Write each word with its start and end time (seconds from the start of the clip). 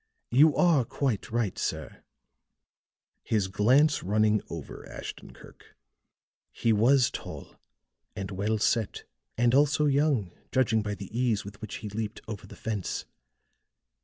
You 0.31 0.55
are 0.55 0.83
quite 0.83 1.29
right, 1.29 1.55
sir," 1.59 2.01
his 3.21 3.47
glance 3.47 4.01
running 4.01 4.41
over 4.49 4.89
Ashton 4.89 5.31
Kirk; 5.31 5.75
"he 6.51 6.73
was 6.73 7.11
tall 7.11 7.57
and 8.15 8.31
well 8.31 8.57
set, 8.57 9.03
and 9.37 9.53
also 9.53 9.85
young, 9.85 10.31
judging 10.51 10.81
by 10.81 10.95
the 10.95 11.15
ease 11.15 11.45
with 11.45 11.61
which 11.61 11.75
he 11.85 11.89
leaped 11.89 12.19
over 12.27 12.47
the 12.47 12.55
fence. 12.55 13.05